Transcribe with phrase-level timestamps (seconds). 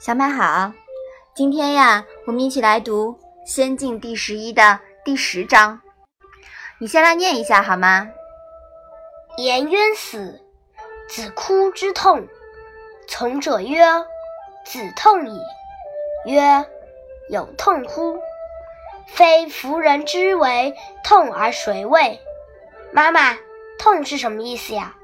[0.00, 0.72] 小马好，
[1.34, 3.12] 今天呀，我们一起来读
[3.44, 5.78] 《仙境》第十一的第十章。
[6.78, 8.08] 你先来念一下好吗？
[9.36, 10.40] 颜渊死，
[11.06, 12.26] 子哭之痛。
[13.08, 13.84] 从者曰
[14.64, 15.38] ：“子痛矣。”
[16.24, 16.64] 曰
[17.28, 18.18] ：“有痛乎？
[19.06, 20.74] 非夫人之为
[21.04, 22.18] 痛而谁畏？”
[22.90, 23.36] 妈妈，
[23.78, 24.96] 痛是什么意思呀？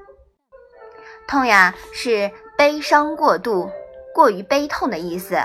[1.27, 3.69] 痛呀，是悲伤过度。
[4.17, 5.39] 过于悲痛的意思，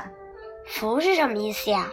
[0.66, 1.90] 福是什么意思呀？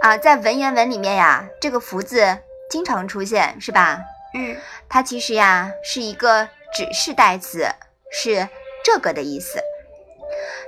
[0.00, 2.38] 啊，在文言文里面呀，这个福字
[2.70, 3.98] 经常出现，是吧？
[4.32, 4.56] 嗯，
[4.88, 7.66] 它其实呀是一个指示代词，
[8.12, 8.48] 是
[8.84, 9.58] 这个的意思。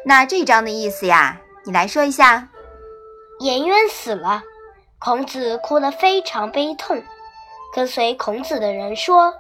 [0.04, 2.48] 那这章的意思呀，你来说一下。
[3.38, 4.42] 颜渊死了，
[4.98, 7.00] 孔子哭得非常悲痛。
[7.72, 9.32] 跟随孔子的人说：“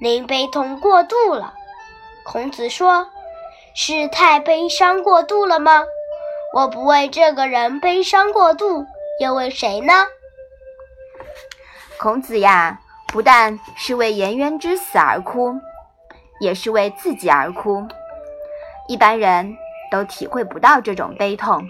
[0.00, 1.54] 您悲痛过度了。”
[2.24, 3.10] 孔子说。
[3.74, 5.84] 是太悲伤过度了吗？
[6.52, 8.84] 我不为这个人悲伤过度，
[9.20, 9.92] 又为谁呢？
[11.98, 15.54] 孔子呀，不但是为颜渊之死而哭，
[16.40, 17.86] 也是为自己而哭。
[18.88, 19.56] 一般人
[19.92, 21.62] 都体会不到这种悲痛。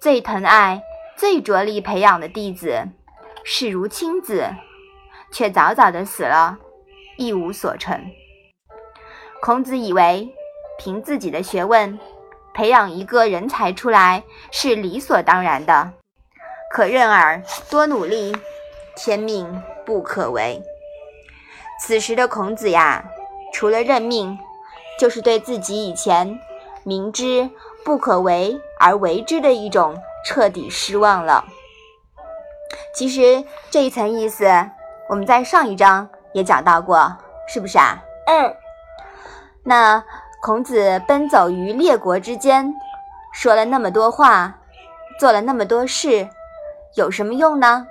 [0.00, 0.82] 最疼爱、
[1.16, 2.88] 最着力培养的弟子，
[3.44, 4.52] 视如亲子，
[5.32, 6.58] 却早早的死了，
[7.16, 8.04] 一无所成。
[9.40, 10.34] 孔子以为。
[10.78, 11.98] 凭自己的学问，
[12.54, 15.90] 培养一个人才出来是理所当然的，
[16.70, 18.36] 可任尔多努力，
[18.94, 20.62] 天命不可违。
[21.80, 23.04] 此时的孔子呀，
[23.52, 24.38] 除了认命，
[24.98, 26.38] 就是对自己以前
[26.84, 27.50] 明知
[27.84, 31.44] 不可为而为之的一种彻底失望了。
[32.94, 34.46] 其实这一层意思，
[35.08, 37.16] 我们在上一章也讲到过，
[37.48, 38.02] 是不是啊？
[38.26, 38.54] 嗯。
[39.62, 40.04] 那。
[40.46, 42.72] 孔子奔走于列国之间，
[43.32, 44.56] 说了那么多话，
[45.18, 46.28] 做了那么多事，
[46.94, 47.88] 有什么用呢？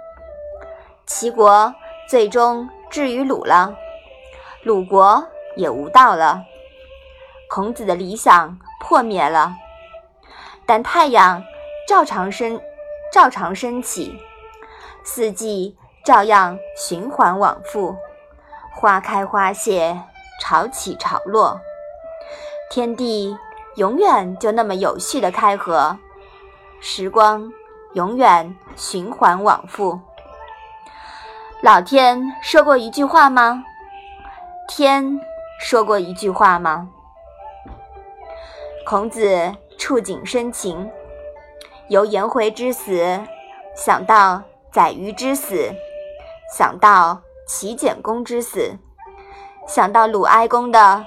[1.06, 1.76] 齐国
[2.08, 3.76] 最终至于鲁了，
[4.64, 5.28] 鲁国
[5.58, 6.44] 也无道了，
[7.50, 9.54] 孔子的理想破灭了。
[10.66, 11.44] 但太阳
[11.86, 12.62] 照常升，
[13.12, 14.18] 照常升起，
[15.04, 17.98] 四季照样循环往复，
[18.74, 20.00] 花开花谢，
[20.42, 21.60] 潮起潮落。
[22.76, 23.38] 天地
[23.76, 25.98] 永远就那么有序的开合，
[26.82, 27.50] 时光
[27.94, 29.98] 永远循环往复。
[31.62, 33.64] 老天说过一句话吗？
[34.68, 35.22] 天
[35.58, 36.90] 说过一句话吗？
[38.86, 40.92] 孔子触景生情，
[41.88, 43.22] 由颜回之死
[43.74, 44.44] 想到
[44.74, 45.74] 宰予之死，
[46.54, 48.78] 想到齐简公之死，
[49.66, 51.06] 想到鲁哀公的。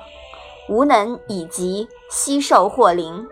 [0.69, 3.27] 无能以及悉受祸灵，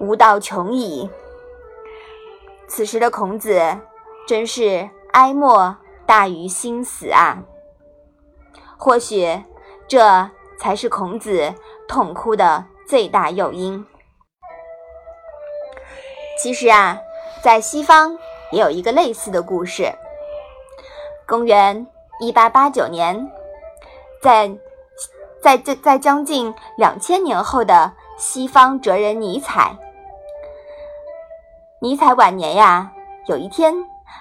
[0.00, 1.08] 吾道穷矣。
[2.66, 3.78] 此时的孔子
[4.26, 7.44] 真是哀莫大于心死啊！
[8.76, 9.40] 或许
[9.86, 10.28] 这
[10.58, 11.54] 才是孔子
[11.86, 13.86] 痛哭的最大诱因。
[16.40, 16.98] 其实啊，
[17.40, 18.18] 在西方
[18.50, 19.92] 也有一个类似的故事。
[21.24, 21.86] 公元
[22.18, 23.30] 一八八九年，
[24.20, 24.50] 在。
[25.42, 29.76] 在在在将近两千年后的西方哲人尼采，
[31.80, 32.92] 尼采晚年呀，
[33.26, 33.74] 有一天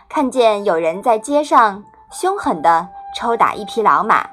[0.09, 4.27] 看见有人在街上凶狠地抽打一匹老马，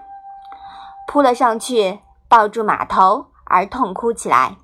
[1.06, 4.56] 扑了上去，抱住马头而痛哭起来。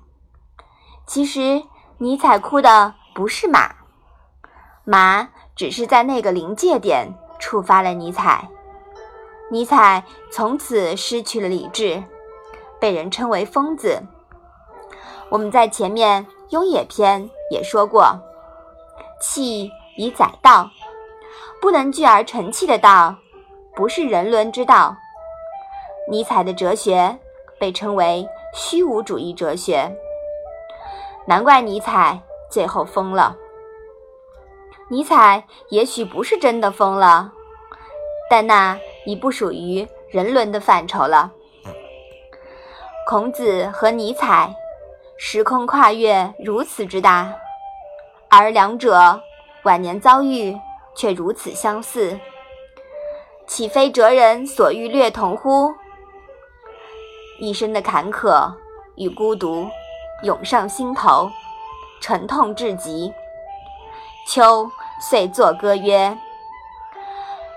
[1.05, 1.61] 其实
[1.99, 3.75] 尼采哭的不是马，
[4.83, 8.49] 马只是在那个临界点触发了尼采，
[9.51, 12.03] 尼采从此失去了理智。
[12.85, 13.99] 被人称为疯子。
[15.29, 17.19] 我们在前面《雍也篇》
[17.49, 18.15] 也说过，
[19.19, 20.69] 气以载道，
[21.59, 23.15] 不能聚而成气的道，
[23.75, 24.95] 不是人伦之道。
[26.07, 27.17] 尼采的哲学
[27.59, 28.23] 被称为
[28.53, 29.91] 虚无主义哲学，
[31.25, 32.21] 难怪尼采
[32.51, 33.35] 最后疯了。
[34.89, 37.31] 尼采也许不是真的疯了，
[38.29, 38.77] 但那
[39.07, 41.31] 已不属于人伦的范畴了。
[43.07, 44.55] 孔子和尼采，
[45.15, 47.31] 时空跨越如此之大，
[48.29, 49.21] 而两者
[49.61, 50.59] 晚年遭遇
[50.95, 52.19] 却如此相似，
[53.45, 55.71] 岂非哲人所欲略同乎？
[57.39, 58.51] 一生的坎坷
[58.95, 59.69] 与孤独
[60.23, 61.29] 涌上心头，
[62.01, 63.13] 沉痛至极。
[64.27, 64.67] 秋
[64.99, 66.17] 遂作歌曰：“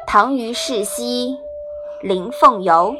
[0.06, 1.38] 唐虞世兮，
[2.02, 2.94] 临凤游。”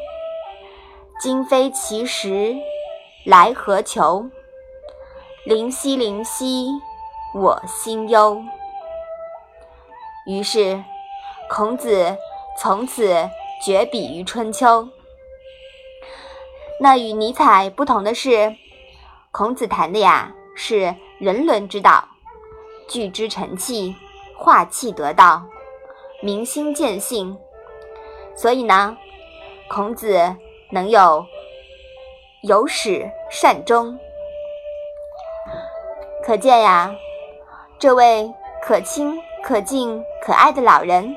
[1.20, 2.55] 今非其时，
[3.26, 4.31] 来何求？
[5.44, 6.69] 灵犀灵犀，
[7.35, 8.41] 我心忧。
[10.26, 10.81] 于是，
[11.50, 12.17] 孔子
[12.56, 13.29] 从此
[13.61, 14.88] 绝笔于春秋。
[16.81, 18.55] 那与尼采不同的是，
[19.32, 22.06] 孔子谈的呀是人伦之道，
[22.87, 23.97] 聚之成器，
[24.37, 25.44] 化气得道，
[26.23, 27.37] 明心见性。
[28.37, 28.97] 所以呢，
[29.69, 30.37] 孔子
[30.70, 31.25] 能有
[32.43, 33.99] 有始善终。
[36.25, 36.94] 可见呀，
[37.79, 38.32] 这位
[38.62, 41.17] 可亲可敬可爱的老人，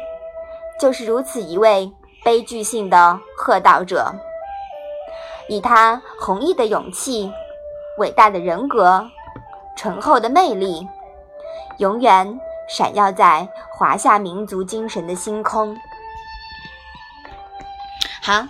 [0.80, 1.92] 就是如此一位
[2.24, 4.14] 悲剧性的贺道者。
[5.50, 7.30] 以他弘毅的勇气、
[7.98, 9.06] 伟大的人格、
[9.76, 10.88] 醇厚的魅力，
[11.78, 12.40] 永远
[12.70, 15.76] 闪耀在华夏民族精神的星空。
[18.24, 18.46] 好，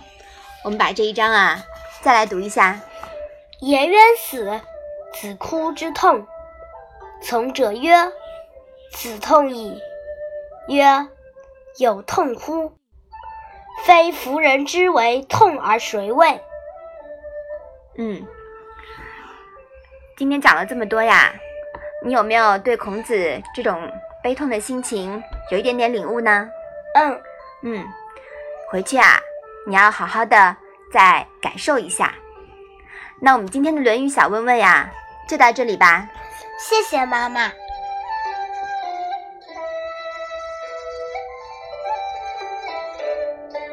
[0.64, 1.58] 我们把这一章啊
[2.02, 2.80] 再来读一下。
[3.60, 4.60] 颜渊死，
[5.12, 6.26] 子哭之痛。
[7.20, 7.94] 从者曰
[8.92, 9.80] ：“子痛矣。”
[10.68, 10.84] 曰
[11.78, 12.72] ：“有痛乎？
[13.84, 16.40] 非夫人之为痛而谁谓？”
[17.98, 18.24] 嗯，
[20.16, 21.32] 今天讲了这么多呀，
[22.04, 23.90] 你有没有对孔子这种
[24.22, 26.48] 悲痛的心情有一点点领悟呢？
[26.94, 27.20] 嗯
[27.62, 27.86] 嗯，
[28.70, 29.20] 回去啊，
[29.66, 30.56] 你要好好的
[30.92, 32.14] 再感受一下。
[33.20, 34.90] 那我们今天的《论语》小问问呀，
[35.28, 36.08] 就到这里吧。
[36.58, 37.52] 谢谢妈妈。